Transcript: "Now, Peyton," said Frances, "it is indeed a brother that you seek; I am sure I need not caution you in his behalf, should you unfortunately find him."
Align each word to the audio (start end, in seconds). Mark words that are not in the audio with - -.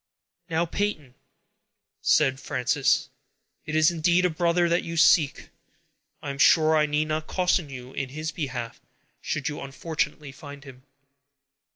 "Now, 0.49 0.65
Peyton," 0.65 1.13
said 2.01 2.39
Frances, 2.39 3.11
"it 3.67 3.75
is 3.75 3.91
indeed 3.91 4.25
a 4.25 4.31
brother 4.31 4.67
that 4.67 4.81
you 4.83 4.97
seek; 4.97 5.49
I 6.23 6.31
am 6.31 6.39
sure 6.39 6.75
I 6.75 6.87
need 6.87 7.07
not 7.07 7.27
caution 7.27 7.69
you 7.69 7.93
in 7.93 8.09
his 8.09 8.31
behalf, 8.31 8.81
should 9.21 9.47
you 9.47 9.61
unfortunately 9.61 10.31
find 10.31 10.63
him." 10.63 10.81